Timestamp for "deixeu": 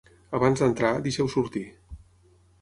1.09-1.29